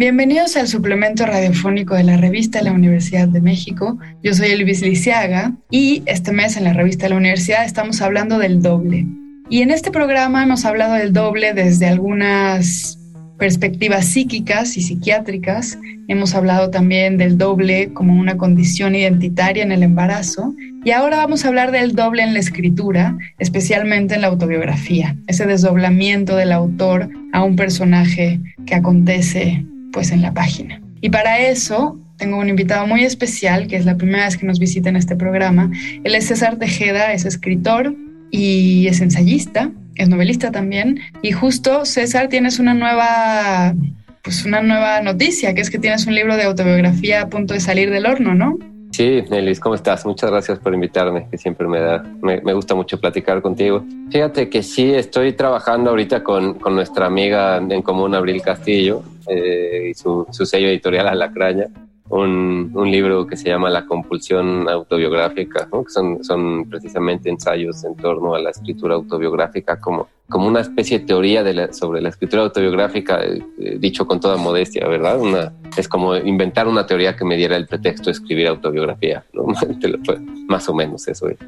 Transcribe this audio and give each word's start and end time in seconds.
Bienvenidos 0.00 0.56
al 0.56 0.66
suplemento 0.66 1.26
radiofónico 1.26 1.94
de 1.94 2.04
la 2.04 2.16
revista 2.16 2.62
la 2.62 2.72
Universidad 2.72 3.28
de 3.28 3.42
México. 3.42 3.98
Yo 4.22 4.32
soy 4.32 4.48
Elvis 4.48 4.80
Lisiaga 4.80 5.52
y 5.70 6.02
este 6.06 6.32
mes 6.32 6.56
en 6.56 6.64
la 6.64 6.72
revista 6.72 7.10
la 7.10 7.16
Universidad 7.16 7.66
estamos 7.66 8.00
hablando 8.00 8.38
del 8.38 8.62
doble. 8.62 9.06
Y 9.50 9.60
en 9.60 9.70
este 9.70 9.90
programa 9.90 10.42
hemos 10.42 10.64
hablado 10.64 10.94
del 10.94 11.12
doble 11.12 11.52
desde 11.52 11.84
algunas 11.84 12.98
perspectivas 13.38 14.06
psíquicas 14.06 14.78
y 14.78 14.80
psiquiátricas. 14.80 15.78
Hemos 16.08 16.34
hablado 16.34 16.70
también 16.70 17.18
del 17.18 17.36
doble 17.36 17.92
como 17.92 18.18
una 18.18 18.38
condición 18.38 18.94
identitaria 18.94 19.62
en 19.62 19.70
el 19.70 19.82
embarazo. 19.82 20.54
Y 20.82 20.92
ahora 20.92 21.18
vamos 21.18 21.44
a 21.44 21.48
hablar 21.48 21.72
del 21.72 21.94
doble 21.94 22.22
en 22.22 22.32
la 22.32 22.40
escritura, 22.40 23.18
especialmente 23.38 24.14
en 24.14 24.22
la 24.22 24.28
autobiografía, 24.28 25.14
ese 25.26 25.44
desdoblamiento 25.44 26.36
del 26.36 26.52
autor 26.52 27.10
a 27.34 27.44
un 27.44 27.54
personaje 27.54 28.40
que 28.64 28.74
acontece 28.74 29.62
pues 29.92 30.10
en 30.10 30.22
la 30.22 30.32
página. 30.32 30.80
Y 31.00 31.10
para 31.10 31.38
eso 31.38 31.98
tengo 32.16 32.38
un 32.38 32.48
invitado 32.48 32.86
muy 32.86 33.04
especial, 33.04 33.66
que 33.66 33.76
es 33.76 33.86
la 33.86 33.96
primera 33.96 34.26
vez 34.26 34.36
que 34.36 34.46
nos 34.46 34.58
visita 34.58 34.90
en 34.90 34.96
este 34.96 35.16
programa. 35.16 35.70
Él 36.04 36.14
es 36.14 36.26
César 36.26 36.56
Tejeda, 36.56 37.12
es 37.12 37.24
escritor 37.24 37.94
y 38.30 38.86
es 38.88 39.00
ensayista, 39.00 39.70
es 39.94 40.08
novelista 40.08 40.50
también. 40.50 41.00
Y 41.22 41.32
justo, 41.32 41.84
César, 41.86 42.28
tienes 42.28 42.58
una 42.58 42.74
nueva, 42.74 43.74
pues 44.22 44.44
una 44.44 44.60
nueva 44.60 45.00
noticia, 45.00 45.54
que 45.54 45.62
es 45.62 45.70
que 45.70 45.78
tienes 45.78 46.06
un 46.06 46.14
libro 46.14 46.36
de 46.36 46.44
autobiografía 46.44 47.22
a 47.22 47.28
punto 47.28 47.54
de 47.54 47.60
salir 47.60 47.90
del 47.90 48.06
horno, 48.06 48.34
¿no? 48.34 48.58
Sí, 48.92 49.22
Nelis, 49.30 49.60
¿cómo 49.60 49.76
estás? 49.76 50.04
Muchas 50.04 50.30
gracias 50.30 50.58
por 50.58 50.74
invitarme, 50.74 51.26
que 51.30 51.38
siempre 51.38 51.66
me, 51.68 51.78
da, 51.78 52.04
me, 52.20 52.52
gusta 52.52 52.74
mucho 52.74 53.00
platicar 53.00 53.40
contigo. 53.40 53.84
Fíjate 54.10 54.50
que 54.50 54.62
sí, 54.62 54.92
estoy 54.92 55.32
trabajando 55.32 55.90
ahorita 55.90 56.22
con, 56.22 56.54
con 56.54 56.74
nuestra 56.74 57.06
amiga 57.06 57.56
en 57.56 57.82
común, 57.82 58.14
Abril 58.14 58.42
Castillo, 58.42 59.02
eh, 59.30 59.90
y 59.90 59.94
su, 59.94 60.26
su, 60.30 60.44
sello 60.44 60.68
editorial 60.68 61.08
Alacraña, 61.08 61.66
un, 62.08 62.72
un, 62.74 62.90
libro 62.90 63.26
que 63.26 63.36
se 63.36 63.48
llama 63.48 63.70
La 63.70 63.86
compulsión 63.86 64.68
autobiográfica, 64.68 65.68
que 65.70 65.90
son, 65.90 66.24
son 66.24 66.68
precisamente 66.68 67.30
ensayos 67.30 67.84
en 67.84 67.94
torno 67.94 68.34
a 68.34 68.40
la 68.40 68.50
escritura 68.50 68.96
autobiográfica 68.96 69.78
como, 69.78 70.08
como 70.28 70.48
una 70.48 70.60
especie 70.60 70.98
de 70.98 71.06
teoría 71.06 71.44
de 71.44 71.72
sobre 71.72 72.00
la 72.00 72.08
escritura 72.08 72.42
autobiográfica, 72.42 73.20
eh, 73.22 73.76
dicho 73.78 74.06
con 74.06 74.18
toda 74.18 74.36
modestia, 74.36 74.88
¿verdad? 74.88 75.20
Una, 75.20 75.52
es 75.76 75.86
como 75.86 76.16
inventar 76.16 76.66
una 76.66 76.84
teoría 76.84 77.14
que 77.14 77.24
me 77.24 77.36
diera 77.36 77.56
el 77.56 77.68
pretexto 77.68 78.06
de 78.06 78.12
escribir 78.12 78.48
autobiografía, 78.48 79.24
más 80.48 80.68
o 80.68 80.74
menos 80.74 81.06
eso 81.06 81.28
es. 81.28 81.38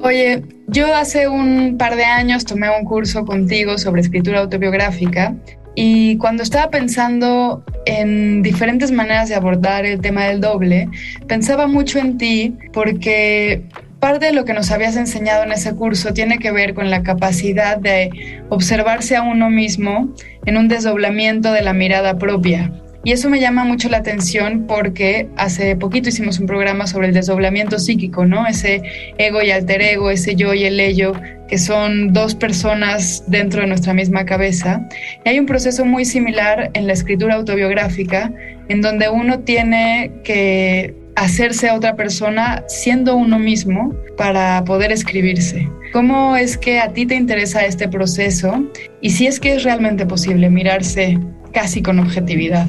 Oye, 0.00 0.44
yo 0.68 0.94
hace 0.94 1.28
un 1.28 1.76
par 1.76 1.96
de 1.96 2.04
años 2.04 2.44
tomé 2.44 2.68
un 2.70 2.84
curso 2.84 3.24
contigo 3.24 3.78
sobre 3.78 4.00
escritura 4.00 4.40
autobiográfica 4.40 5.34
y 5.80 6.16
cuando 6.16 6.42
estaba 6.42 6.70
pensando 6.70 7.62
en 7.86 8.42
diferentes 8.42 8.90
maneras 8.90 9.28
de 9.28 9.36
abordar 9.36 9.86
el 9.86 10.00
tema 10.00 10.24
del 10.24 10.40
doble, 10.40 10.88
pensaba 11.28 11.68
mucho 11.68 12.00
en 12.00 12.18
ti 12.18 12.56
porque 12.72 13.62
parte 14.00 14.26
de 14.26 14.32
lo 14.32 14.44
que 14.44 14.54
nos 14.54 14.72
habías 14.72 14.96
enseñado 14.96 15.44
en 15.44 15.52
ese 15.52 15.76
curso 15.76 16.12
tiene 16.12 16.40
que 16.40 16.50
ver 16.50 16.74
con 16.74 16.90
la 16.90 17.04
capacidad 17.04 17.76
de 17.76 18.42
observarse 18.48 19.14
a 19.14 19.22
uno 19.22 19.50
mismo 19.50 20.08
en 20.46 20.56
un 20.56 20.66
desdoblamiento 20.66 21.52
de 21.52 21.62
la 21.62 21.74
mirada 21.74 22.18
propia. 22.18 22.72
Y 23.04 23.12
eso 23.12 23.30
me 23.30 23.40
llama 23.40 23.64
mucho 23.64 23.88
la 23.88 23.98
atención 23.98 24.66
porque 24.66 25.28
hace 25.36 25.76
poquito 25.76 26.08
hicimos 26.08 26.40
un 26.40 26.46
programa 26.46 26.86
sobre 26.86 27.08
el 27.08 27.14
desdoblamiento 27.14 27.78
psíquico, 27.78 28.26
¿no? 28.26 28.46
Ese 28.46 28.82
ego 29.18 29.40
y 29.40 29.50
alter 29.50 29.80
ego, 29.82 30.10
ese 30.10 30.34
yo 30.34 30.52
y 30.52 30.64
el 30.64 30.80
ello, 30.80 31.12
que 31.48 31.58
son 31.58 32.12
dos 32.12 32.34
personas 32.34 33.24
dentro 33.28 33.60
de 33.62 33.68
nuestra 33.68 33.94
misma 33.94 34.24
cabeza. 34.24 34.86
Y 35.24 35.28
hay 35.28 35.38
un 35.38 35.46
proceso 35.46 35.84
muy 35.84 36.04
similar 36.04 36.70
en 36.74 36.86
la 36.86 36.92
escritura 36.92 37.36
autobiográfica, 37.36 38.32
en 38.68 38.80
donde 38.82 39.08
uno 39.08 39.40
tiene 39.40 40.10
que 40.24 40.94
hacerse 41.14 41.68
a 41.68 41.74
otra 41.74 41.96
persona 41.96 42.64
siendo 42.68 43.16
uno 43.16 43.38
mismo 43.38 43.94
para 44.16 44.62
poder 44.64 44.92
escribirse. 44.92 45.68
¿Cómo 45.92 46.36
es 46.36 46.58
que 46.58 46.80
a 46.80 46.92
ti 46.92 47.06
te 47.06 47.14
interesa 47.14 47.64
este 47.64 47.88
proceso 47.88 48.64
y 49.00 49.10
si 49.10 49.26
es 49.26 49.40
que 49.40 49.54
es 49.54 49.64
realmente 49.64 50.04
posible 50.06 50.50
mirarse 50.50 51.18
casi 51.52 51.82
con 51.82 51.98
objetividad? 51.98 52.66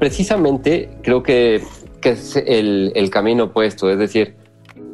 Precisamente 0.00 0.88
creo 1.02 1.22
que, 1.22 1.62
es 2.02 2.34
el, 2.34 3.10
camino 3.12 3.44
opuesto, 3.44 3.90
es 3.90 3.98
decir, 3.98 4.34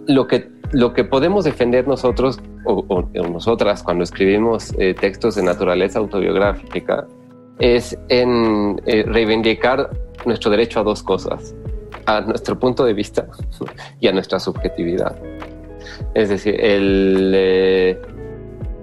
lo 0.06 0.26
que, 0.26 0.50
lo 0.72 0.92
que 0.92 1.04
podemos 1.04 1.44
defender 1.44 1.86
nosotros 1.88 2.40
o, 2.64 3.08
nosotras 3.14 3.84
cuando 3.84 4.02
escribimos 4.02 4.74
eh, 4.78 4.92
textos 4.92 5.36
de 5.36 5.44
naturaleza 5.44 6.00
autobiográfica 6.00 7.06
es 7.60 7.96
en 8.08 8.82
eh, 8.86 9.04
reivindicar 9.04 9.88
nuestro 10.26 10.50
derecho 10.50 10.80
a 10.80 10.82
dos 10.82 11.02
cosas, 11.04 11.54
a 12.06 12.20
nuestro 12.22 12.58
punto 12.58 12.84
de 12.84 12.92
vista 12.92 13.28
y 14.00 14.08
a 14.08 14.12
nuestra 14.12 14.40
subjetividad. 14.40 15.16
Es 16.14 16.28
decir, 16.28 16.60
el, 16.60 17.32
eh, 17.34 18.02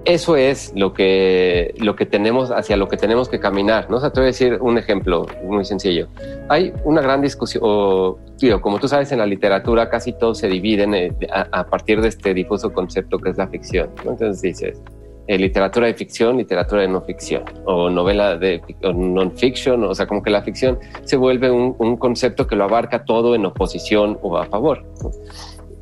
eso 0.04 0.36
es 0.36 0.72
lo 0.76 0.92
que, 0.92 1.74
lo 1.78 1.96
que 1.96 2.06
tenemos, 2.06 2.50
hacia 2.50 2.76
lo 2.76 2.88
que 2.88 2.96
tenemos 2.96 3.28
que 3.28 3.40
caminar, 3.40 3.90
¿no? 3.90 3.96
O 3.96 4.00
sea, 4.00 4.10
te 4.10 4.20
voy 4.20 4.24
a 4.24 4.32
decir 4.32 4.58
un 4.60 4.78
ejemplo 4.78 5.26
muy 5.44 5.64
sencillo. 5.64 6.08
Hay 6.48 6.72
una 6.84 7.00
gran 7.00 7.22
discusión, 7.22 7.62
o, 7.64 8.18
tío, 8.38 8.60
como 8.60 8.78
tú 8.78 8.88
sabes, 8.88 9.12
en 9.12 9.18
la 9.18 9.26
literatura 9.26 9.88
casi 9.88 10.12
todo 10.12 10.34
se 10.34 10.48
divide 10.48 10.84
eh, 10.84 11.12
a, 11.30 11.66
partir 11.66 12.00
de 12.00 12.08
este 12.08 12.34
difuso 12.34 12.72
concepto 12.72 13.18
que 13.18 13.30
es 13.30 13.38
la 13.38 13.48
ficción, 13.48 13.90
¿no? 14.04 14.12
Entonces 14.12 14.42
dices, 14.42 14.82
eh, 15.26 15.38
literatura 15.38 15.86
de 15.86 15.94
ficción, 15.94 16.36
literatura 16.36 16.82
de 16.82 16.88
no 16.88 17.00
ficción, 17.00 17.44
o 17.64 17.88
novela 17.88 18.36
de 18.36 18.60
non-fiction, 18.82 19.82
o 19.84 19.94
sea, 19.94 20.06
como 20.06 20.22
que 20.22 20.28
la 20.28 20.42
ficción 20.42 20.78
se 21.04 21.16
vuelve 21.16 21.50
un, 21.50 21.96
concepto 21.96 22.46
que 22.46 22.56
lo 22.56 22.64
abarca 22.64 23.06
todo 23.06 23.34
en 23.34 23.46
oposición 23.46 24.18
o 24.20 24.36
a 24.36 24.44
favor. 24.44 24.84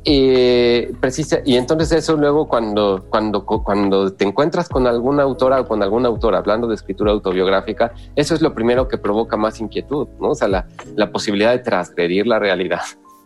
Precisa, 0.03 1.39
y 1.45 1.55
entonces 1.55 1.91
eso 1.93 2.17
luego 2.17 2.47
cuando, 2.47 3.05
cuando, 3.09 3.45
cuando 3.45 4.11
te 4.13 4.25
encuentras 4.25 4.67
con 4.67 4.85
alguna 4.85 5.23
autora 5.23 5.61
o 5.61 5.67
con 5.67 5.81
algún 5.81 6.05
autor 6.05 6.35
hablando 6.35 6.67
de 6.67 6.75
escritura 6.75 7.11
autobiográfica, 7.11 7.93
eso 8.15 8.35
es 8.35 8.41
lo 8.41 8.53
primero 8.53 8.89
que 8.89 8.97
provoca 8.97 9.37
más 9.37 9.61
inquietud, 9.61 10.09
¿no? 10.19 10.31
O 10.31 10.35
sea, 10.35 10.49
la, 10.49 10.67
la 10.95 11.11
posibilidad 11.11 11.51
de 11.51 11.59
transgredir 11.59 12.27
la 12.27 12.37
realidad 12.37 12.81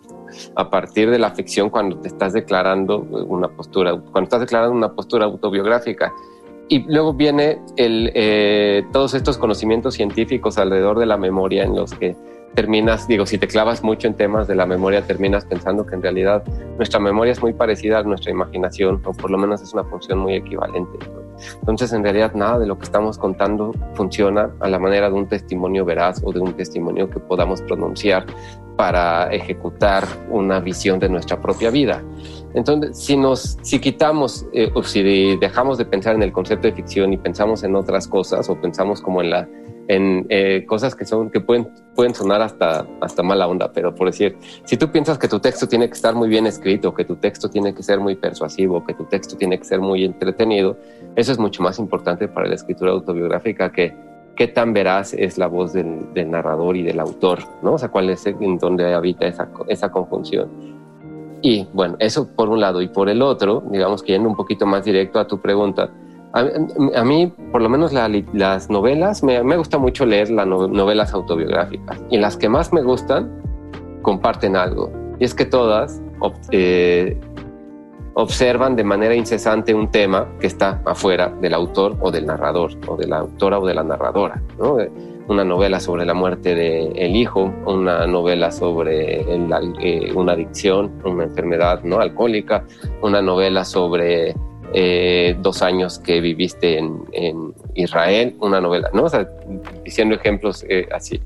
a 0.55 0.69
partir 0.69 1.09
de 1.09 1.17
la 1.17 1.31
ficción 1.31 1.69
cuando 1.69 1.97
te 1.97 2.09
estás 2.09 2.33
declarando 2.33 2.99
una 2.99 3.47
postura, 3.47 3.91
cuando 3.93 4.23
estás 4.23 4.41
declarando 4.41 4.75
una 4.75 4.93
postura 4.93 5.25
autobiográfica. 5.25 6.13
Y 6.69 6.79
luego 6.91 7.13
viene 7.13 7.61
el, 7.77 8.11
eh, 8.13 8.83
todos 8.91 9.13
estos 9.13 9.37
conocimientos 9.37 9.95
científicos 9.95 10.57
alrededor 10.57 10.99
de 10.99 11.05
la 11.05 11.17
memoria 11.17 11.63
en 11.63 11.75
los 11.75 11.93
que 11.93 12.15
terminas, 12.55 13.07
digo, 13.07 13.25
si 13.25 13.37
te 13.37 13.47
clavas 13.47 13.83
mucho 13.83 14.07
en 14.07 14.15
temas 14.15 14.47
de 14.47 14.55
la 14.55 14.65
memoria, 14.65 15.01
terminas 15.01 15.45
pensando 15.45 15.85
que 15.85 15.95
en 15.95 16.01
realidad 16.01 16.43
nuestra 16.77 16.99
memoria 16.99 17.31
es 17.31 17.41
muy 17.41 17.53
parecida 17.53 17.99
a 17.99 18.03
nuestra 18.03 18.31
imaginación, 18.31 19.01
o 19.05 19.13
por 19.13 19.29
lo 19.29 19.37
menos 19.37 19.61
es 19.61 19.73
una 19.73 19.83
función 19.83 20.19
muy 20.19 20.35
equivalente. 20.35 20.97
Entonces, 21.59 21.93
en 21.93 22.03
realidad, 22.03 22.33
nada 22.33 22.59
de 22.59 22.65
lo 22.65 22.77
que 22.77 22.85
estamos 22.85 23.17
contando 23.17 23.71
funciona 23.93 24.49
a 24.59 24.69
la 24.69 24.79
manera 24.79 25.09
de 25.09 25.15
un 25.15 25.27
testimonio 25.27 25.85
veraz 25.85 26.21
o 26.23 26.31
de 26.31 26.39
un 26.39 26.53
testimonio 26.53 27.09
que 27.09 27.19
podamos 27.19 27.61
pronunciar 27.61 28.25
para 28.75 29.27
ejecutar 29.33 30.05
una 30.29 30.59
visión 30.59 30.99
de 30.99 31.09
nuestra 31.09 31.41
propia 31.41 31.71
vida. 31.71 32.03
Entonces, 32.53 32.97
si 32.97 33.17
nos, 33.17 33.57
si 33.61 33.79
quitamos 33.79 34.45
eh, 34.53 34.71
o 34.73 34.83
si 34.83 35.35
dejamos 35.37 35.77
de 35.77 35.85
pensar 35.85 36.15
en 36.15 36.23
el 36.23 36.31
concepto 36.31 36.67
de 36.67 36.73
ficción 36.73 37.11
y 37.11 37.17
pensamos 37.17 37.63
en 37.63 37.75
otras 37.75 38.07
cosas 38.07 38.49
o 38.49 38.55
pensamos 38.59 39.01
como 39.01 39.21
en 39.21 39.31
la 39.31 39.49
en 39.87 40.25
eh, 40.29 40.65
cosas 40.67 40.95
que 40.95 41.05
son 41.05 41.29
que 41.29 41.39
pueden 41.39 41.69
pueden 41.95 42.13
sonar 42.13 42.41
hasta 42.41 42.85
hasta 43.01 43.23
mala 43.23 43.47
onda 43.47 43.71
pero 43.71 43.95
por 43.95 44.07
decir 44.07 44.37
si 44.65 44.77
tú 44.77 44.91
piensas 44.91 45.17
que 45.17 45.27
tu 45.27 45.39
texto 45.39 45.67
tiene 45.67 45.87
que 45.87 45.93
estar 45.93 46.13
muy 46.13 46.27
bien 46.27 46.45
escrito 46.45 46.93
que 46.93 47.05
tu 47.05 47.15
texto 47.15 47.49
tiene 47.49 47.73
que 47.73 47.83
ser 47.83 47.99
muy 47.99 48.15
persuasivo 48.15 48.85
que 48.85 48.93
tu 48.93 49.05
texto 49.05 49.37
tiene 49.37 49.57
que 49.57 49.65
ser 49.65 49.79
muy 49.79 50.03
entretenido 50.03 50.77
eso 51.15 51.31
es 51.31 51.39
mucho 51.39 51.63
más 51.63 51.79
importante 51.79 52.27
para 52.27 52.47
la 52.47 52.55
escritura 52.55 52.91
autobiográfica 52.91 53.71
que 53.71 53.95
qué 54.35 54.47
tan 54.47 54.73
veraz 54.73 55.13
es 55.13 55.37
la 55.37 55.47
voz 55.47 55.73
del, 55.73 56.07
narrador 56.29 56.75
y 56.75 56.83
del 56.83 56.99
autor 56.99 57.39
no 57.63 57.73
o 57.73 57.77
sea 57.77 57.89
cuál 57.89 58.09
es 58.09 58.25
en 58.25 58.57
dónde 58.57 58.93
habita 58.93 59.25
esa 59.25 59.49
esa 59.67 59.91
conjunción. 59.91 60.77
Y 61.41 61.67
bueno 61.71 61.97
eso 61.99 62.27
por 62.35 62.49
un 62.49 62.59
lado. 62.59 62.81
Y 62.81 62.87
por 62.87 63.09
el 63.09 63.21
otro 63.21 63.63
digamos 63.71 64.03
que 64.03 64.13
yendo 64.13 64.27
un 64.27 64.35
poquito 64.35 64.65
más 64.65 64.83
directo 64.83 65.19
a 65.19 65.27
tu 65.27 65.39
pregunta 65.39 65.91
a, 66.33 67.03
mí, 67.03 67.33
por 67.51 67.61
lo 67.61 67.69
menos 67.69 67.93
las 67.93 68.69
novelas, 68.69 69.23
me, 69.23 69.57
gusta 69.57 69.77
mucho 69.77 70.05
leer 70.05 70.29
las 70.29 70.45
novelas 70.45 71.13
autobiográficas 71.13 72.01
y 72.09 72.17
las 72.17 72.37
que 72.37 72.49
más 72.49 72.73
me 72.73 72.81
gustan 72.81 73.31
comparten 74.01 74.55
algo. 74.55 74.91
Y 75.19 75.25
es 75.25 75.33
que 75.33 75.45
todas 75.45 76.01
eh, 76.51 77.19
observan 78.13 78.75
de 78.75 78.83
manera 78.83 79.15
incesante 79.15 79.73
un 79.73 79.89
tema 79.89 80.27
que 80.39 80.47
está 80.47 80.81
afuera 80.85 81.33
del 81.41 81.53
autor 81.53 81.95
o 81.99 82.11
del 82.11 82.25
narrador, 82.25 82.71
o 82.87 82.97
de 82.97 83.07
la 83.07 83.19
autora 83.19 83.59
o 83.59 83.65
de 83.65 83.73
la 83.73 83.83
narradora. 83.83 84.41
¿no? 84.59 84.77
Una 85.27 85.43
novela 85.43 85.79
sobre 85.79 86.05
la 86.05 86.13
muerte 86.13 86.55
del 86.55 87.15
hijo, 87.15 87.53
una 87.65 88.07
novela 88.07 88.51
sobre 88.51 89.21
eh, 89.21 90.11
una 90.15 90.31
adicción, 90.33 90.91
una 91.03 91.25
enfermedad 91.25 91.83
¿no? 91.83 91.99
alcohólica, 91.99 92.63
una 93.01 93.21
novela 93.21 93.65
sobre 93.65 94.35
eh, 94.73 95.35
dos 95.39 95.61
años 95.61 95.97
que 95.99 96.19
viviste 96.19 96.77
en, 96.77 97.53
Israel, 97.75 98.35
una 98.39 98.59
novela, 98.59 98.89
¿no? 98.91 99.03
O 99.03 99.09
sea, 99.09 99.29
diciendo 99.85 100.15
ejemplos 100.15 100.65
eh, 100.67 100.87
así. 100.91 101.21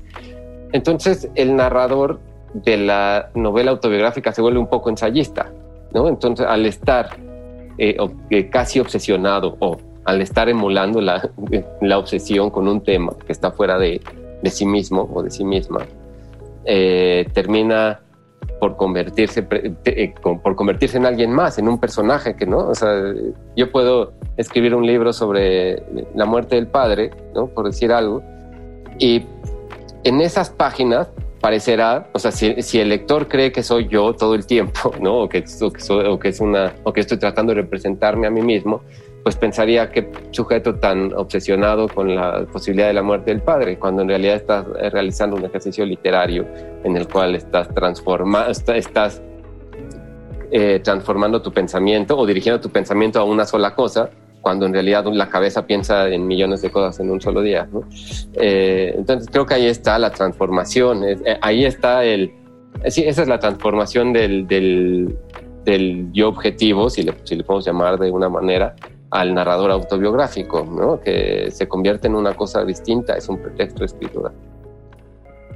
Entonces, 0.72 1.30
el 1.34 1.56
narrador 1.56 2.20
de 2.52 2.76
la 2.76 3.30
novela 3.34 3.70
autobiográfica 3.70 4.32
se 4.32 4.42
vuelve 4.42 4.58
un 4.58 4.68
poco 4.68 4.90
ensayista, 4.90 5.50
¿no? 5.94 6.08
Entonces, 6.08 6.46
al 6.46 6.66
estar 6.66 7.16
eh, 7.78 7.96
casi 8.50 8.80
obsesionado 8.80 9.56
o 9.60 9.78
al 10.04 10.20
estar 10.20 10.50
emulando 10.50 11.00
la, 11.00 11.30
la, 11.80 11.98
obsesión 11.98 12.50
con 12.50 12.68
un 12.68 12.82
tema 12.82 13.14
que 13.26 13.32
está 13.32 13.50
fuera 13.50 13.78
de, 13.78 14.02
de 14.42 14.50
sí 14.50 14.66
mismo 14.66 15.08
o 15.12 15.22
de 15.22 15.30
sí 15.30 15.44
misma, 15.44 15.86
termina 16.64 18.00
por 18.62 18.76
convertirse, 18.76 19.44
eh, 19.86 20.14
por 20.22 20.54
convertirse 20.54 20.96
en 20.96 21.04
alguien 21.04 21.32
más, 21.32 21.58
en 21.58 21.66
un 21.66 21.80
personaje 21.80 22.36
que 22.36 22.46
no, 22.46 22.58
o 22.58 22.74
sea, 22.76 23.12
yo 23.56 23.72
puedo 23.72 24.12
escribir 24.36 24.76
un 24.76 24.86
libro 24.86 25.12
sobre 25.12 25.82
la 26.14 26.26
muerte 26.26 26.54
del 26.54 26.68
padre, 26.68 27.10
¿no? 27.34 27.48
Por 27.48 27.66
decir 27.66 27.90
algo, 27.90 28.22
y 29.00 29.24
en 30.04 30.20
esas 30.20 30.50
páginas 30.50 31.10
parecerá, 31.40 32.08
o 32.12 32.20
sea, 32.20 32.30
si, 32.30 32.78
el 32.78 32.88
lector 32.88 33.26
cree 33.26 33.50
que 33.50 33.64
soy 33.64 33.88
yo 33.88 34.12
todo 34.12 34.36
el 34.36 34.46
tiempo, 34.46 34.94
¿no? 35.00 35.22
O 35.22 35.28
que, 35.28 35.42
o 35.60 36.18
que, 36.20 36.28
es 36.28 36.38
una, 36.38 36.72
o 36.84 36.92
que 36.92 37.00
estoy 37.00 37.18
tratando 37.18 37.52
de 37.52 37.62
representarme 37.62 38.28
a 38.28 38.30
mí 38.30 38.42
mismo, 38.42 38.82
pues 39.22 39.36
pensaría 39.36 39.90
que 39.90 40.10
sujeto 40.30 40.74
tan 40.76 41.12
obsesionado 41.14 41.88
con 41.88 42.14
la 42.14 42.44
posibilidad 42.52 42.88
de 42.88 42.94
la 42.94 43.02
muerte 43.02 43.30
del 43.30 43.40
padre, 43.40 43.78
cuando 43.78 44.02
en 44.02 44.08
realidad 44.08 44.36
estás 44.36 44.66
eh, 44.80 44.90
realizando 44.90 45.36
un 45.36 45.44
ejercicio 45.44 45.86
literario 45.86 46.46
en 46.82 46.96
el 46.96 47.06
cual 47.06 47.34
estás 47.34 47.72
transformando, 47.72 48.50
estás 48.50 49.22
eh, 50.50 50.80
transformando 50.82 51.40
tu 51.40 51.52
pensamiento 51.52 52.18
o 52.18 52.26
dirigiendo 52.26 52.60
tu 52.60 52.70
pensamiento 52.70 53.20
a 53.20 53.24
una 53.24 53.46
sola 53.46 53.74
cosa, 53.74 54.10
cuando 54.40 54.66
en 54.66 54.72
realidad 54.72 55.04
la 55.12 55.28
cabeza 55.28 55.66
piensa 55.66 56.08
en 56.08 56.26
millones 56.26 56.62
de 56.62 56.70
cosas 56.70 56.98
en 56.98 57.10
un 57.10 57.20
solo 57.20 57.42
día. 57.42 57.68
Eh, 58.34 58.92
entonces 58.96 59.28
creo 59.30 59.46
que 59.46 59.54
ahí 59.54 59.66
está 59.66 60.00
la 60.00 60.10
transformación, 60.10 61.02
ahí 61.40 61.64
está 61.64 62.04
el... 62.04 62.32
Sí, 62.88 63.04
esa 63.06 63.22
es 63.22 63.28
la 63.28 63.38
transformación 63.38 64.12
del, 64.12 64.48
del, 64.48 65.16
del 65.64 66.12
yo 66.12 66.28
objetivo, 66.28 66.90
si 66.90 67.04
le, 67.04 67.14
si 67.22 67.36
le 67.36 67.44
podemos 67.44 67.64
llamar 67.64 68.00
de 68.00 68.10
una 68.10 68.28
manera, 68.28 68.74
al 69.12 69.34
narrador 69.34 69.70
autobiográfico, 69.70 70.64
¿no? 70.64 71.00
que 71.00 71.50
se 71.52 71.68
convierte 71.68 72.08
en 72.08 72.14
una 72.14 72.34
cosa 72.34 72.64
distinta, 72.64 73.14
es 73.14 73.28
un 73.28 73.38
pretexto 73.38 73.80
de 73.80 73.86
escritura. 73.86 74.32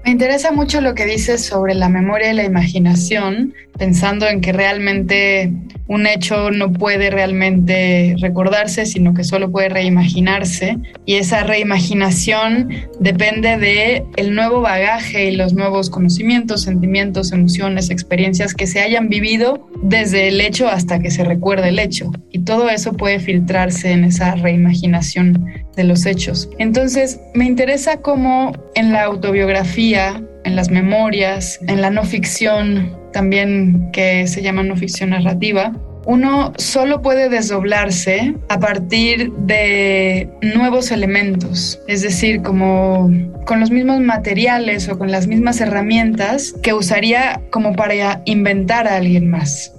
Me 0.04 0.10
interesa 0.10 0.52
mucho 0.52 0.80
lo 0.82 0.94
que 0.94 1.06
dices 1.06 1.44
sobre 1.44 1.74
la 1.74 1.88
memoria 1.88 2.32
y 2.32 2.36
la 2.36 2.44
imaginación, 2.44 3.54
pensando 3.78 4.26
en 4.26 4.42
que 4.42 4.52
realmente 4.52 5.52
un 5.88 6.06
hecho 6.06 6.50
no 6.50 6.72
puede 6.72 7.10
realmente 7.10 8.16
recordarse, 8.20 8.86
sino 8.86 9.14
que 9.14 9.24
solo 9.24 9.50
puede 9.50 9.68
reimaginarse. 9.68 10.78
Y 11.04 11.14
esa 11.14 11.44
reimaginación 11.44 12.70
depende 12.98 13.56
de 13.58 14.04
el 14.16 14.34
nuevo 14.34 14.60
bagaje 14.60 15.30
y 15.30 15.36
los 15.36 15.52
nuevos 15.52 15.90
conocimientos, 15.90 16.62
sentimientos, 16.62 17.32
emociones, 17.32 17.90
experiencias 17.90 18.54
que 18.54 18.66
se 18.66 18.80
hayan 18.80 19.08
vivido 19.08 19.68
desde 19.82 20.28
el 20.28 20.40
hecho 20.40 20.68
hasta 20.68 20.98
que 20.98 21.10
se 21.10 21.24
recuerde 21.24 21.68
el 21.68 21.78
hecho. 21.78 22.10
Y 22.32 22.40
todo 22.40 22.68
eso 22.68 22.92
puede 22.92 23.20
filtrarse 23.20 23.92
en 23.92 24.04
esa 24.04 24.34
reimaginación 24.34 25.46
de 25.76 25.84
los 25.84 26.06
hechos. 26.06 26.48
Entonces, 26.58 27.20
me 27.34 27.44
interesa 27.44 27.98
cómo 27.98 28.52
en 28.74 28.92
la 28.92 29.04
autobiografía, 29.04 30.22
en 30.46 30.56
las 30.56 30.70
memorias, 30.70 31.58
en 31.66 31.82
la 31.82 31.90
no 31.90 32.04
ficción, 32.04 32.96
también 33.12 33.90
que 33.93 34.26
se 34.26 34.43
llama 34.43 34.62
no 34.62 34.76
ficción 34.76 35.10
narrativa, 35.10 35.72
uno 36.06 36.52
solo 36.56 37.02
puede 37.02 37.28
desdoblarse 37.28 38.34
a 38.48 38.60
partir 38.60 39.32
de 39.32 40.31
nuevos 40.40 40.93
elementos, 40.93 41.81
es 41.88 42.02
decir, 42.02 42.43
como 42.43 43.10
con 43.44 43.58
los 43.58 43.70
mismos 43.70 44.00
materiales 44.00 44.88
o 44.88 44.96
con 44.96 45.10
las 45.10 45.26
mismas 45.26 45.60
herramientas 45.60 46.54
que 46.62 46.72
usaría 46.72 47.42
como 47.50 47.75
para 47.75 48.22
inventar 48.25 48.87
a 48.87 48.96
alguien 48.96 49.28
más. 49.28 49.72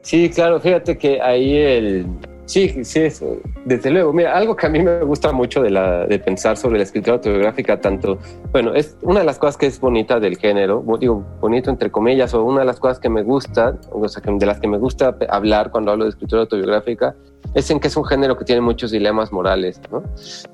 Sí, 0.00 0.30
claro, 0.30 0.58
fíjate 0.58 0.96
que 0.96 1.20
ahí 1.20 1.54
el, 1.56 2.06
Sí, 2.46 2.84
sí, 2.84 3.00
eso, 3.00 3.38
desde 3.64 3.90
luego. 3.90 4.12
Mira, 4.12 4.36
algo 4.36 4.54
que 4.54 4.66
a 4.66 4.68
mí 4.68 4.82
me 4.82 5.00
gusta 5.02 5.32
mucho 5.32 5.62
de, 5.62 6.22
pensar 6.24 6.56
sobre 6.56 6.78
la 6.78 6.84
escritura 6.84 7.14
autobiográfica, 7.16 7.80
tanto, 7.80 8.18
bueno, 8.52 8.74
es 8.74 8.96
una 9.02 9.20
de 9.20 9.26
las 9.26 9.38
cosas 9.38 9.56
que 9.56 9.66
es 9.66 9.80
bonita 9.80 10.20
del 10.20 10.36
género, 10.36 10.84
digo, 11.00 11.24
bonito 11.40 11.70
entre 11.70 11.90
comillas, 11.90 12.34
o 12.34 12.44
una 12.44 12.60
de 12.60 12.66
las 12.66 12.80
cosas 12.80 12.98
que 12.98 13.08
me 13.08 13.22
gusta, 13.22 13.78
o 13.90 14.06
sea, 14.08 14.22
de 14.26 14.46
las 14.46 14.60
que 14.60 14.68
me 14.68 14.78
gusta 14.78 15.16
hablar 15.30 15.70
cuando 15.70 15.92
hablo 15.92 16.04
de 16.04 16.10
escritura 16.10 16.42
autobiográfica, 16.42 17.14
es 17.54 17.70
en 17.70 17.80
que 17.80 17.88
es 17.88 17.96
un 17.96 18.04
género 18.04 18.36
que 18.36 18.44
tiene 18.44 18.60
muchos 18.60 18.90
dilemas 18.90 19.32
morales, 19.32 19.80
¿no? 19.90 20.02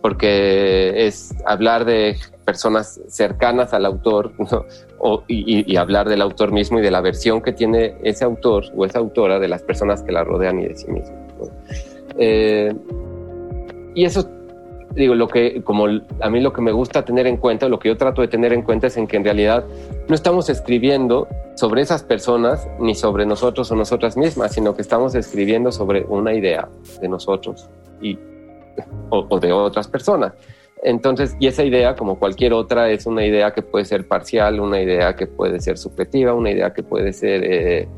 Porque 0.00 1.06
es 1.06 1.34
hablar 1.44 1.84
de 1.84 2.16
personas 2.44 3.00
cercanas 3.08 3.72
al 3.72 3.86
autor 3.86 4.32
¿no? 4.38 4.64
o, 4.98 5.22
y, 5.28 5.72
y, 5.72 5.76
hablar 5.76 6.08
del 6.08 6.20
autor 6.20 6.50
mismo 6.50 6.80
y 6.80 6.82
de 6.82 6.90
la 6.90 7.00
versión 7.00 7.40
que 7.40 7.52
tiene 7.52 7.96
ese 8.02 8.24
autor 8.24 8.64
o 8.76 8.84
esa 8.84 8.98
autora 8.98 9.38
de 9.38 9.48
las 9.48 9.62
personas 9.62 10.02
que 10.02 10.10
la 10.12 10.24
rodean 10.24 10.58
y 10.58 10.66
de 10.66 10.74
sí 10.74 10.90
mismo. 10.90 11.29
Eh, 12.20 12.72
y 13.94 14.04
eso, 14.04 14.30
digo, 14.94 15.14
lo 15.14 15.26
que, 15.26 15.62
como 15.64 15.86
a 15.86 16.30
mí 16.30 16.40
lo 16.40 16.52
que 16.52 16.60
me 16.60 16.70
gusta 16.70 17.04
tener 17.04 17.26
en 17.26 17.38
cuenta, 17.38 17.68
lo 17.68 17.78
que 17.78 17.88
yo 17.88 17.96
trato 17.96 18.22
de 18.22 18.28
tener 18.28 18.52
en 18.52 18.62
cuenta 18.62 18.86
es 18.86 18.96
en 18.96 19.06
que 19.06 19.16
en 19.16 19.24
realidad 19.24 19.64
no 20.06 20.14
estamos 20.14 20.48
escribiendo 20.50 21.26
sobre 21.56 21.82
esas 21.82 22.02
personas 22.02 22.68
ni 22.78 22.94
sobre 22.94 23.26
nosotros 23.26 23.70
o 23.72 23.74
nosotras 23.74 24.16
mismas, 24.16 24.52
sino 24.52 24.76
que 24.76 24.82
estamos 24.82 25.14
escribiendo 25.14 25.72
sobre 25.72 26.02
una 26.02 26.34
idea 26.34 26.68
de 27.00 27.08
nosotros 27.08 27.68
y, 28.00 28.18
o, 29.08 29.40
de 29.40 29.52
otras 29.52 29.88
personas. 29.88 30.34
Entonces, 30.82 31.36
y 31.40 31.46
esa 31.46 31.64
idea, 31.64 31.94
como 31.94 32.18
cualquier 32.18 32.52
otra, 32.52 32.90
es 32.90 33.06
una 33.06 33.24
idea 33.24 33.52
que 33.52 33.62
puede 33.62 33.84
ser 33.84 34.06
parcial, 34.06 34.60
una 34.60 34.80
idea 34.80 35.14
que 35.14 35.26
puede 35.26 35.60
ser 35.60 35.76
subjetiva, 35.76 36.32
una 36.32 36.50
idea 36.50 36.72
que 36.72 36.82
puede 36.82 37.12
ser 37.12 37.44
eh, 37.44 37.88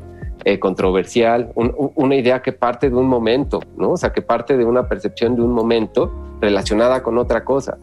eh, 0.45 0.59
controversial, 0.59 1.51
una 1.55 2.15
idea 2.15 2.41
que 2.41 2.51
parte 2.51 2.89
de 2.89 2.95
un 2.95 3.07
momento, 3.07 3.61
¿no? 3.77 3.91
O 3.91 3.97
sea, 3.97 4.11
que 4.11 4.21
parte 4.21 4.57
de 4.57 4.65
una 4.65 4.87
percepción 4.87 5.35
de 5.35 5.41
un 5.41 5.51
momento 5.51 6.11
relacionada 6.41 7.01
con 7.01 7.17
otra 7.17 7.43
cosa. 7.45 7.77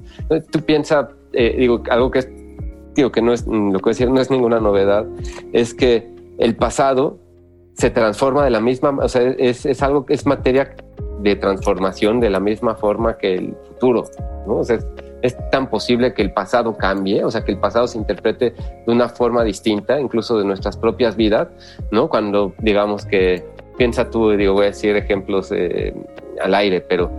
Tú 0.50 0.60
piensas, 0.60 1.06
eh, 1.32 1.56
digo, 1.58 1.82
algo 1.90 2.10
que 2.10 2.18
es, 2.20 2.28
digo, 2.94 3.10
que 3.10 3.22
no 3.22 3.32
es, 3.32 3.46
lo 3.46 3.78
que 3.78 3.90
decir 3.90 4.10
no 4.10 4.20
es 4.20 4.30
ninguna 4.30 4.60
novedad, 4.60 5.06
es 5.52 5.74
que 5.74 6.10
el 6.38 6.56
pasado 6.56 7.18
se 7.74 7.90
transforma 7.90 8.44
de 8.44 8.50
la 8.50 8.60
misma, 8.60 8.90
o 8.90 9.08
sea, 9.08 9.22
es, 9.22 9.64
es 9.64 9.82
algo 9.82 10.04
es 10.08 10.26
materia 10.26 10.74
de 11.22 11.36
transformación 11.36 12.20
de 12.20 12.30
la 12.30 12.40
misma 12.40 12.74
forma 12.74 13.16
que 13.16 13.34
el 13.34 13.56
futuro, 13.68 14.04
¿no? 14.46 14.56
O 14.56 14.64
sea, 14.64 14.78
es 15.22 15.36
tan 15.50 15.68
posible 15.68 16.14
que 16.14 16.22
el 16.22 16.32
pasado 16.32 16.76
cambie, 16.76 17.24
o 17.24 17.30
sea, 17.30 17.44
que 17.44 17.52
el 17.52 17.58
pasado 17.58 17.86
se 17.86 17.98
interprete 17.98 18.54
de 18.86 18.92
una 18.92 19.08
forma 19.08 19.44
distinta, 19.44 20.00
incluso 20.00 20.38
de 20.38 20.44
nuestras 20.44 20.76
propias 20.76 21.16
vidas, 21.16 21.48
¿no? 21.90 22.08
Cuando 22.08 22.54
digamos 22.58 23.04
que, 23.04 23.44
piensa 23.76 24.10
tú, 24.10 24.30
digo, 24.32 24.52
voy 24.52 24.64
a 24.64 24.68
decir 24.68 24.94
ejemplos 24.96 25.50
eh, 25.52 25.94
al 26.42 26.54
aire, 26.54 26.82
pero 26.82 27.10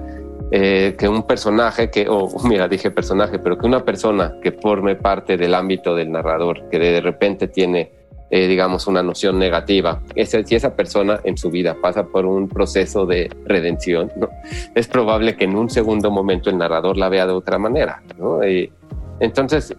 eh, 0.52 0.96
que 0.98 1.08
un 1.08 1.24
personaje, 1.24 1.90
que, 1.90 2.08
o 2.10 2.30
mira, 2.48 2.68
dije 2.68 2.92
personaje, 2.92 3.40
pero 3.40 3.58
que 3.58 3.66
una 3.66 3.84
persona 3.84 4.36
que 4.44 4.52
forme 4.52 4.96
parte 4.96 5.38
del 5.38 5.56
ámbito 5.56 5.96
del 5.96 6.12
narrador, 6.12 6.70
que 6.70 6.78
de 6.78 7.02
repente 7.02 7.48
tiene 7.48 8.01
eh, 8.32 8.48
digamos, 8.48 8.88
una 8.88 9.04
noción 9.04 9.38
negativa. 9.38 10.02
si 10.16 10.56
esa 10.56 10.74
persona 10.74 11.20
en 11.26 11.38
su 11.38 11.52
vida 11.52 11.76
pasa 11.82 12.06
por 12.06 12.26
un 12.26 12.48
proceso 12.48 13.06
de 13.06 13.30
redención, 13.46 14.10
¿no? 14.16 14.30
es 14.74 14.88
probable 14.88 15.36
que 15.36 15.44
en 15.44 15.56
un 15.58 15.70
segundo 15.70 16.10
momento 16.10 16.50
el 16.50 16.58
narrador 16.58 16.96
la 16.96 17.10
vea 17.10 17.28
de 17.28 17.34
otra 17.34 17.58
manera. 17.58 18.02
¿no? 18.18 18.40
entonces, 19.20 19.76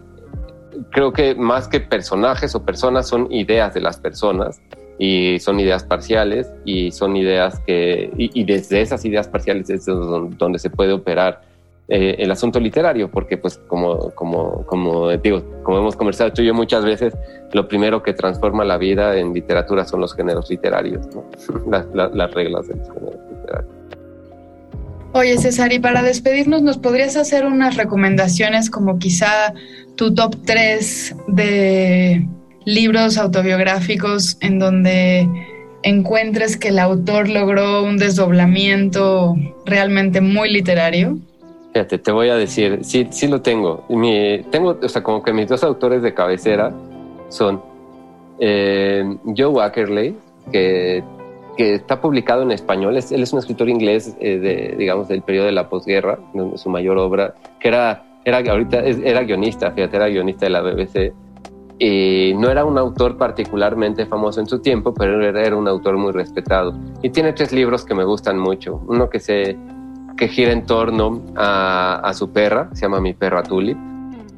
creo 0.91 1.11
que 1.11 1.35
más 1.35 1.67
que 1.67 1.79
personajes 1.79 2.53
o 2.53 2.63
personas 2.63 3.07
son 3.07 3.31
ideas 3.31 3.73
de 3.73 3.81
las 3.81 3.97
personas 3.97 4.61
y 4.99 5.39
son 5.39 5.59
ideas 5.59 5.83
parciales 5.83 6.51
y 6.63 6.91
son 6.91 7.17
ideas 7.17 7.59
que, 7.61 8.11
y, 8.15 8.43
desde 8.43 8.81
esas 8.81 9.03
ideas 9.05 9.27
parciales 9.27 9.69
es 9.69 9.85
donde 9.85 10.59
se 10.59 10.69
puede 10.69 10.93
operar 10.93 11.41
eh, 11.95 12.15
el 12.17 12.31
asunto 12.31 12.59
literario, 12.59 13.11
porque 13.11 13.37
pues 13.37 13.59
como, 13.67 14.09
como, 14.15 14.65
como 14.65 15.11
digo, 15.11 15.43
como 15.61 15.77
hemos 15.77 15.95
conversado 15.95 16.33
tú 16.33 16.41
y 16.41 16.47
yo 16.47 16.53
muchas 16.55 16.83
veces, 16.83 17.13
lo 17.51 17.67
primero 17.67 18.01
que 18.01 18.13
transforma 18.13 18.65
la 18.65 18.79
vida 18.79 19.15
en 19.15 19.31
literatura 19.31 19.85
son 19.85 20.01
los 20.01 20.15
géneros 20.15 20.49
literarios, 20.49 21.05
las, 21.69 22.33
reglas 22.33 22.67
de 22.67 22.77
los 22.77 22.87
géneros 22.87 23.19
literarios. 23.29 23.71
Oye 25.13 25.37
César, 25.37 25.71
y 25.71 25.77
para 25.77 26.01
despedirnos, 26.01 26.63
¿nos 26.63 26.79
podrías 26.79 27.15
hacer 27.15 27.45
unas 27.45 27.77
recomendaciones 27.77 28.71
como 28.71 28.97
quizá 28.97 29.53
tu 29.95 30.15
top 30.15 30.35
3 30.47 31.15
de 31.27 32.27
libros 32.65 33.19
autobiográficos 33.19 34.37
en 34.41 34.57
donde 34.57 35.29
encuentres 35.83 36.57
que 36.57 36.69
el 36.69 36.79
autor 36.79 37.29
logró 37.29 37.83
un 37.83 37.97
desdoblamiento 37.97 39.35
realmente 39.67 40.21
muy 40.21 40.51
literario? 40.51 41.19
Fíjate, 41.73 41.97
te 41.97 42.11
voy 42.11 42.29
a 42.29 42.35
decir, 42.35 42.79
sí, 42.83 43.07
sí 43.09 43.27
lo 43.27 43.41
tengo. 43.41 43.83
Mi, 43.89 44.43
tengo, 44.51 44.77
o 44.79 44.87
sea, 44.87 45.01
como 45.01 45.23
que 45.23 45.33
mis 45.33 45.47
dos 45.47 45.63
autores 45.63 46.03
de 46.03 46.13
cabecera 46.13 46.71
son 47.29 47.63
eh, 48.39 49.17
Joe 49.35 49.47
Wackerley, 49.47 50.15
que, 50.51 51.03
que, 51.57 51.73
está 51.73 51.99
publicado 51.99 52.43
en 52.43 52.51
español. 52.51 52.95
él 52.95 53.23
es 53.23 53.33
un 53.33 53.39
escritor 53.39 53.69
inglés, 53.69 54.15
eh, 54.19 54.37
de, 54.37 54.75
digamos, 54.77 55.07
del 55.07 55.23
periodo 55.23 55.47
de 55.47 55.53
la 55.53 55.67
posguerra, 55.67 56.19
su 56.55 56.69
mayor 56.69 56.99
obra, 56.99 57.33
que 57.59 57.69
era, 57.69 58.03
era 58.23 58.37
ahorita 58.37 58.81
era 58.81 59.23
guionista, 59.23 59.71
fíjate, 59.71 59.95
era 59.95 60.07
guionista 60.09 60.45
de 60.45 60.49
la 60.51 60.61
BBC. 60.61 61.11
Y 61.79 62.33
no 62.35 62.51
era 62.51 62.65
un 62.65 62.77
autor 62.77 63.17
particularmente 63.17 64.05
famoso 64.05 64.39
en 64.39 64.45
su 64.45 64.59
tiempo, 64.61 64.93
pero 64.93 65.25
era, 65.25 65.41
era 65.41 65.55
un 65.55 65.67
autor 65.67 65.97
muy 65.97 66.11
respetado. 66.11 66.77
Y 67.01 67.09
tiene 67.09 67.33
tres 67.33 67.51
libros 67.51 67.83
que 67.83 67.95
me 67.95 68.03
gustan 68.03 68.37
mucho. 68.37 68.79
Uno 68.87 69.09
que 69.09 69.19
se 69.19 69.57
que 70.17 70.27
gira 70.27 70.51
en 70.51 70.65
torno 70.65 71.21
a, 71.35 72.11
su 72.13 72.31
perra, 72.31 72.69
se 72.73 72.81
llama 72.81 72.99
Mi 72.99 73.13
perra 73.13 73.43
Tulip, 73.43 73.77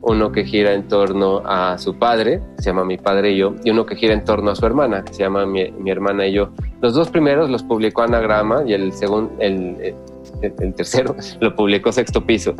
uno 0.02 0.32
que 0.32 0.46
gira 0.46 0.74
en 0.74 0.88
torno 0.88 1.42
a 1.46 1.78
su 1.78 1.98
padre, 1.98 2.42
se 2.58 2.66
llama 2.66 2.86
Mi 2.86 2.98
padre 2.98 3.32
y 3.32 3.38
yo, 3.38 3.56
y 3.64 3.72
uno 3.72 3.86
que 3.86 3.96
gira 3.96 4.14
en 4.14 4.24
torno 4.24 4.52
a 4.52 4.56
su 4.56 4.66
hermana, 4.66 5.04
que 5.04 5.14
se 5.14 5.24
llama 5.24 5.46
Mi, 5.46 5.72
hermana 5.86 6.28
y 6.28 6.34
yo. 6.34 6.50
Los 6.82 6.94
dos 6.94 7.10
primeros 7.10 7.50
los 7.50 7.64
publicó 7.64 8.04
Anagrama 8.04 8.64
y 8.66 8.74
el 8.74 8.94
segundo, 8.94 9.34
el, 9.40 9.96
el, 10.42 10.74
tercero 10.76 11.16
lo 11.40 11.56
publicó 11.56 11.92
Sexto 11.92 12.26
Piso. 12.26 12.54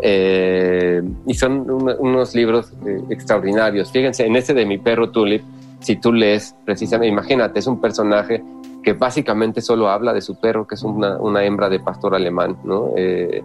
Eh, 0.00 1.02
y 1.26 1.34
son 1.34 1.68
unos 1.68 2.34
libros 2.34 2.72
eh, 2.86 3.00
extraordinarios. 3.10 3.90
Fíjense, 3.90 4.24
en 4.24 4.36
ese 4.36 4.54
de 4.54 4.64
Mi 4.64 4.78
perro 4.78 5.10
Tulip, 5.10 5.42
si 5.80 5.96
tú 5.96 6.12
lees 6.12 6.54
precisamente, 6.64 7.08
imagínate, 7.08 7.58
es 7.58 7.66
un 7.66 7.80
personaje 7.80 8.42
que 8.88 8.94
básicamente 8.94 9.60
solo 9.60 9.90
habla 9.90 10.14
de 10.14 10.22
su 10.22 10.36
perro, 10.36 10.66
que 10.66 10.74
es 10.74 10.82
una, 10.82 11.18
una 11.18 11.44
hembra 11.44 11.68
de 11.68 11.78
pastor 11.78 12.14
alemán, 12.14 12.56
¿no? 12.64 12.94
Eh, 12.96 13.42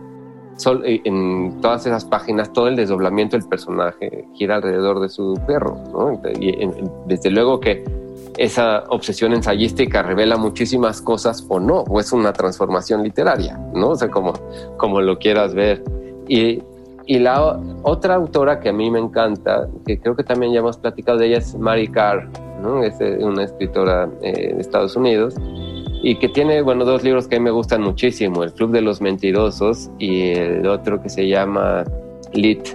eh, 0.86 1.02
en 1.04 1.60
todas 1.60 1.86
esas 1.86 2.06
páginas, 2.06 2.54
todo 2.54 2.70
el 2.70 2.78
desdoblamiento 2.78 3.36
del 3.36 3.46
personaje 3.46 4.26
gira 4.36 4.56
alrededor 4.56 5.02
de 5.02 5.10
su 5.10 5.38
perro, 5.46 5.78
¿no? 5.92 6.22
Y 6.40 6.56
desde 7.08 7.30
luego 7.30 7.60
que 7.60 7.84
esa 8.38 8.86
obsesión 8.88 9.34
ensayística 9.34 10.02
revela 10.02 10.38
muchísimas 10.38 11.02
cosas 11.02 11.46
o 11.50 11.60
no, 11.60 11.80
o 11.82 12.00
es 12.00 12.14
una 12.14 12.32
transformación 12.32 13.04
literaria, 13.04 13.60
¿no? 13.74 13.90
O 13.90 13.96
sea, 13.98 14.10
como, 14.10 14.32
como 14.78 15.02
lo 15.02 15.20
quieras 15.20 15.54
ver. 15.54 15.84
Y, 16.30 16.64
y 17.06 17.20
la 17.20 17.60
otra 17.82 18.16
autora 18.16 18.62
que 18.62 18.70
a 18.70 18.74
mí 18.74 18.90
me 18.90 19.00
encanta, 19.00 19.68
que 19.86 20.00
creo 20.00 20.16
que 20.16 20.24
también 20.24 20.54
ya 20.54 20.60
hemos 20.60 20.78
platicado 20.78 21.18
de 21.18 21.28
ella, 21.28 21.40
es 21.40 21.54
Mary 21.58 21.90
Carr, 21.90 22.30
es 22.84 23.00
eh, 23.02 23.18
una 23.22 23.44
escritora 23.44 24.10
eh, 24.22 24.54
de 24.54 24.62
Estados 24.62 24.96
Unidos 24.96 25.36
y 26.02 26.16
que 26.16 26.30
tiene, 26.30 26.62
bueno, 26.62 26.86
dos 26.86 27.04
libros 27.04 27.28
que 27.28 27.38
a 27.38 27.40
mí 27.40 27.46
me 27.46 27.52
gustan 27.52 27.82
muchísimo, 27.82 28.44
El 28.44 28.54
Club 28.54 28.72
de 28.72 28.82
los 28.82 29.02
Mentirosos 29.02 29.90
y 30.00 30.32
el 30.32 30.68
otro 30.68 31.02
que 31.02 31.10
se 31.10 31.28
llama 31.28 31.86
Lit, 32.34 32.68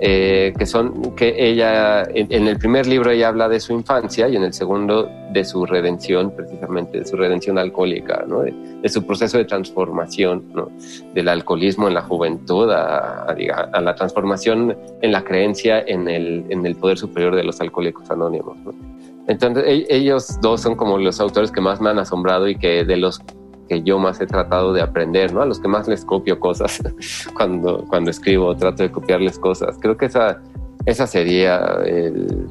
eh, 0.00 0.52
que 0.58 0.66
son, 0.66 1.14
que 1.14 1.34
ella, 1.36 2.02
en, 2.02 2.48
el 2.48 2.58
primer 2.58 2.86
libro 2.86 3.10
ella 3.10 3.28
habla 3.28 3.48
de 3.48 3.60
su 3.60 3.72
infancia 3.72 4.28
y 4.28 4.36
en 4.36 4.42
el 4.42 4.52
segundo 4.52 5.08
de 5.30 5.44
su 5.44 5.64
redención, 5.64 6.34
precisamente, 6.34 6.98
de 6.98 7.04
su 7.04 7.16
redención 7.16 7.58
alcohólica, 7.58 8.24
¿no? 8.26 8.40
de, 8.40 8.88
su 8.88 9.06
proceso 9.06 9.38
de 9.38 9.44
transformación, 9.44 10.44
¿no? 10.54 10.70
del 11.14 11.28
alcoholismo 11.28 11.88
en 11.88 11.94
la 11.94 12.02
juventud 12.02 12.70
a, 12.70 13.26
a, 13.26 13.80
la 13.80 13.94
transformación 13.94 14.76
en 15.02 15.12
la 15.12 15.22
creencia 15.22 15.80
en 15.86 16.08
el, 16.08 16.46
en 16.48 16.66
el 16.66 16.74
poder 16.74 16.98
superior 16.98 17.36
de 17.36 17.44
los 17.44 17.60
alcohólicos 17.60 18.10
anónimos. 18.10 18.56
¿no? 18.64 18.91
Entonces 19.28 19.64
e-, 19.66 19.86
ellos 19.88 20.40
dos 20.40 20.60
son 20.60 20.76
como 20.76 20.98
los 20.98 21.20
autores 21.20 21.50
que 21.50 21.60
más 21.60 21.80
me 21.80 21.90
han 21.90 21.98
asombrado 21.98 22.48
y 22.48 22.56
que 22.56 22.84
de 22.84 22.96
los 22.96 23.20
que 23.68 23.82
yo 23.82 23.98
más 23.98 24.20
he 24.20 24.26
tratado 24.26 24.72
de 24.72 24.82
aprender, 24.82 25.32
¿no? 25.32 25.42
A 25.42 25.46
los 25.46 25.60
que 25.60 25.68
más 25.68 25.88
les 25.88 26.04
copio 26.04 26.40
cosas 26.40 26.82
cuando, 27.34 27.84
cuando 27.88 28.10
escribo, 28.10 28.56
trato 28.56 28.82
de 28.82 28.90
copiarles 28.90 29.38
cosas. 29.38 29.76
Creo 29.80 29.96
que 29.96 30.06
esa, 30.06 30.40
esa 30.84 31.06
sería 31.06 31.58
el, 31.84 32.46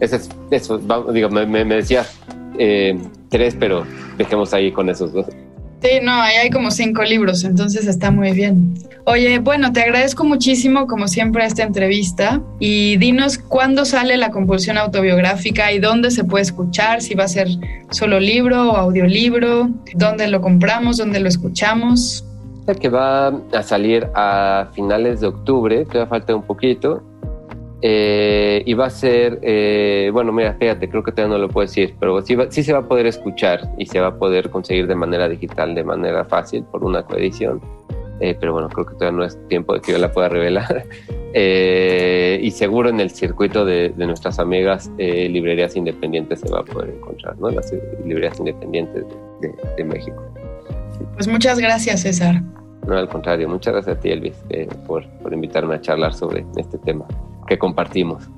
ese, 0.00 0.20
eso, 0.50 0.80
digo, 1.12 1.28
me, 1.30 1.46
me, 1.46 1.64
decías 1.64 2.18
eh, 2.58 2.98
tres, 3.28 3.56
pero 3.58 3.84
dejemos 4.16 4.52
ahí 4.54 4.72
con 4.72 4.88
esos 4.88 5.12
dos. 5.12 5.26
Sí, 5.84 6.00
no, 6.02 6.14
ahí 6.14 6.36
hay 6.36 6.48
como 6.48 6.70
cinco 6.70 7.02
libros, 7.02 7.44
entonces 7.44 7.86
está 7.86 8.10
muy 8.10 8.32
bien. 8.32 8.72
Oye, 9.04 9.38
bueno, 9.38 9.70
te 9.70 9.82
agradezco 9.82 10.24
muchísimo, 10.24 10.86
como 10.86 11.08
siempre, 11.08 11.44
esta 11.44 11.62
entrevista 11.62 12.40
y 12.58 12.96
dinos 12.96 13.36
cuándo 13.36 13.84
sale 13.84 14.16
la 14.16 14.30
compulsión 14.30 14.78
autobiográfica 14.78 15.72
y 15.72 15.80
dónde 15.80 16.10
se 16.10 16.24
puede 16.24 16.44
escuchar, 16.44 17.02
si 17.02 17.14
va 17.14 17.24
a 17.24 17.28
ser 17.28 17.48
solo 17.90 18.18
libro 18.18 18.70
o 18.70 18.76
audiolibro, 18.76 19.68
dónde 19.94 20.26
lo 20.28 20.40
compramos, 20.40 20.96
dónde 20.96 21.20
lo 21.20 21.28
escuchamos. 21.28 22.24
Que 22.80 22.88
va 22.88 23.28
a 23.52 23.62
salir 23.62 24.08
a 24.14 24.68
finales 24.72 25.20
de 25.20 25.26
octubre, 25.26 25.84
todavía 25.84 26.06
falta 26.06 26.34
un 26.34 26.44
poquito, 26.44 27.02
eh, 27.82 28.62
y 28.64 28.74
va 28.74 28.86
a 28.86 28.90
ser, 28.90 29.40
eh, 29.42 30.10
bueno, 30.12 30.32
mira, 30.32 30.54
fíjate, 30.54 30.88
creo 30.88 31.02
que 31.02 31.12
todavía 31.12 31.36
no 31.36 31.42
lo 31.42 31.48
puedo 31.48 31.66
decir, 31.66 31.94
pero 32.00 32.20
sí, 32.22 32.36
sí, 32.48 32.62
se 32.62 32.72
va 32.72 32.80
a 32.80 32.88
poder 32.88 33.06
escuchar 33.06 33.70
y 33.78 33.86
se 33.86 34.00
va 34.00 34.08
a 34.08 34.14
poder 34.18 34.50
conseguir 34.50 34.86
de 34.86 34.94
manera 34.94 35.28
digital, 35.28 35.74
de 35.74 35.84
manera 35.84 36.24
fácil, 36.24 36.64
por 36.64 36.84
una 36.84 37.02
coedición. 37.02 37.60
Eh, 38.20 38.36
pero 38.38 38.52
bueno, 38.52 38.68
creo 38.68 38.86
que 38.86 38.94
todavía 38.94 39.18
no 39.18 39.24
es 39.24 39.36
tiempo 39.48 39.74
de 39.74 39.80
que 39.80 39.92
yo 39.92 39.98
la 39.98 40.12
pueda 40.12 40.28
revelar. 40.28 40.86
y 41.34 42.50
seguro 42.52 42.88
en 42.88 43.00
el 43.00 43.10
circuito 43.10 43.64
de, 43.64 43.92
nuestras 43.96 44.38
amigas 44.38 44.90
librerías 44.96 45.74
independientes 45.74 46.40
se 46.40 46.48
va 46.48 46.60
a 46.60 46.64
poder 46.64 46.90
encontrar, 46.90 47.36
¿no? 47.38 47.50
Las 47.50 47.72
librerías 48.04 48.38
independientes 48.38 49.04
de, 49.76 49.84
México. 49.84 50.22
Pues 51.14 51.26
muchas 51.26 51.58
gracias, 51.58 52.02
César. 52.02 52.40
No, 52.86 52.96
al 52.96 53.08
contrario, 53.08 53.48
muchas 53.48 53.74
gracias 53.74 53.96
a 53.96 54.00
ti, 54.00 54.10
Elvis, 54.10 54.36
por, 54.86 55.06
por 55.22 55.32
invitarme 55.32 55.74
a 55.74 55.80
charlar 55.80 56.14
sobre 56.14 56.46
este 56.56 56.78
tema 56.78 57.04
que 57.46 57.58
compartimos. 57.58 58.28